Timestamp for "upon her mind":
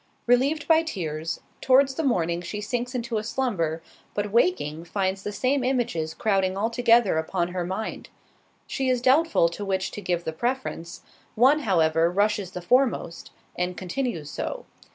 7.19-8.09